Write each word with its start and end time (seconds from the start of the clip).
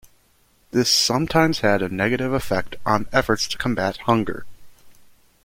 This 0.71 0.91
sometimes 0.91 1.59
had 1.59 1.83
a 1.83 1.89
negative 1.93 2.33
effect 2.33 2.75
on 2.87 3.07
efforts 3.13 3.47
to 3.49 3.55
combat 3.55 3.97
hunger. 4.07 4.47